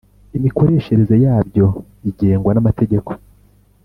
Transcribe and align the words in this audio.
Imikoreshereze 0.37 1.15
yabyo 1.25 1.65
igengwa 2.09 2.51
n 2.53 2.57
amategeko 2.61 3.11